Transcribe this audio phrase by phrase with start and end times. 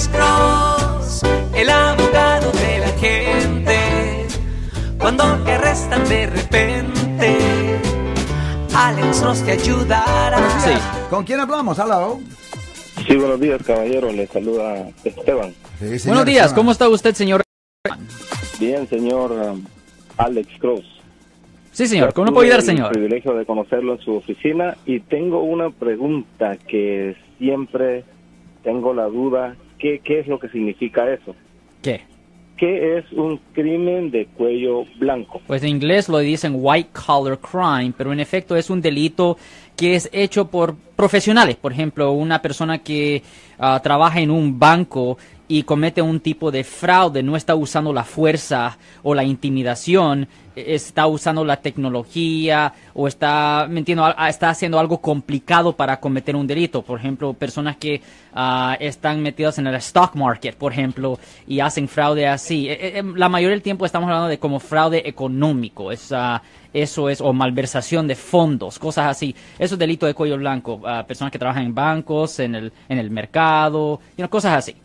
[0.00, 1.22] Alex Cross,
[1.54, 4.26] el abogado de la gente.
[4.98, 7.36] Cuando te arrestan de repente,
[8.74, 10.38] Alex Cross te ayudará.
[10.60, 10.70] Sí.
[11.10, 11.78] ¿Con quién hablamos?
[11.78, 12.18] Hello.
[13.06, 14.10] Sí, buenos días, caballero.
[14.10, 15.52] Le saluda Esteban.
[15.78, 16.54] Sí, Buenos días, Esteban.
[16.54, 17.42] ¿cómo está usted, señor?
[18.58, 19.62] Bien, señor um,
[20.16, 21.02] Alex Cross.
[21.72, 22.86] Sí, señor, ¿cómo puedo ayudar, señor?
[22.86, 28.04] el privilegio de conocerlo en su oficina y tengo una pregunta que siempre
[28.62, 29.56] tengo la duda.
[29.80, 31.34] ¿Qué, qué es lo que significa eso?
[31.82, 32.02] ¿Qué?
[32.56, 35.40] ¿Qué es un crimen de cuello blanco?
[35.46, 39.38] Pues en inglés lo dicen white collar crime, pero en efecto es un delito
[39.76, 41.56] que es hecho por profesionales.
[41.56, 43.22] Por ejemplo, una persona que
[43.58, 45.16] ah, trabaja en un banco
[45.48, 50.74] y comete un tipo de fraude, no está usando la fuerza o la intimidación, e-
[50.74, 56.46] está usando la tecnología o está, me entiendo, está haciendo algo complicado para cometer un
[56.46, 56.82] delito.
[56.82, 58.02] Por ejemplo, personas que
[58.34, 62.68] ah, están metidas en el stock market, por ejemplo, y hacen fraude así.
[62.68, 65.90] E- e- la mayoría del tiempo estamos hablando de como fraude económico.
[65.92, 66.42] Es, ah,
[66.72, 69.34] eso es, o malversación de fondos, cosas así.
[69.58, 70.80] Eso es delito de cuello blanco.
[70.84, 74.76] Ah, personas que trabajan en bancos, en el, en el mercado, you know, cosas así.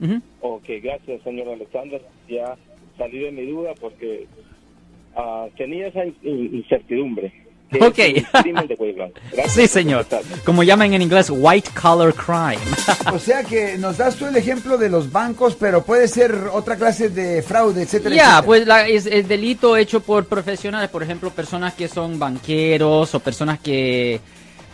[0.00, 0.20] Ujú.
[0.40, 2.02] Ok, gracias, señor Alexander.
[2.28, 2.56] Ya
[2.98, 4.26] salí de mi duda porque
[5.16, 7.32] ah, tenía esa in- in- incertidumbre.
[7.70, 7.98] ¿Qué Ok.
[7.98, 9.14] es crimen de cuello blanco?
[9.32, 10.06] Gracias Sí, señor.
[10.44, 12.58] Como llaman en inglés, white collar crime.
[13.12, 16.76] O sea que nos das tú el ejemplo de los bancos, pero puede ser otra
[16.76, 18.14] clase de fraude, etcétera.
[18.14, 18.42] Ya, etcétera.
[18.46, 23.20] pues la- es, es delito hecho por profesionales, por ejemplo, personas que son banqueros o
[23.20, 24.20] personas que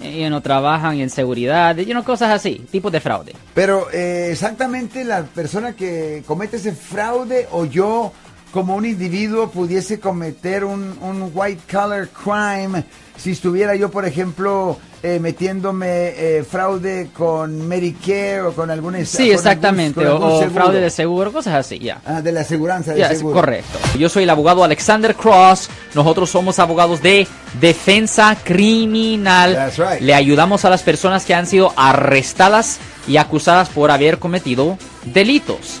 [0.00, 3.32] eh, you know, trabajan en seguridad, you know, cosas así, tipos de fraude.
[3.54, 8.12] Pero eh, exactamente la persona que comete ese fraude o yo
[8.54, 12.84] como un individuo pudiese cometer un, un white collar crime
[13.16, 19.08] si estuviera yo, por ejemplo, eh, metiéndome eh, fraude con Medicare o con algún es-
[19.10, 20.54] Sí, algún- exactamente, o, algún o seguro.
[20.54, 22.00] fraude de seguro, cosas así, ya.
[22.06, 23.36] Ah, de la aseguranza de seguro.
[23.36, 23.78] correcto.
[23.98, 25.68] Yo soy el abogado Alexander Cross.
[25.94, 27.26] Nosotros somos abogados de
[27.60, 29.54] defensa criminal.
[29.54, 30.00] That's right.
[30.00, 35.80] Le ayudamos a las personas que han sido arrestadas y acusadas por haber cometido delitos.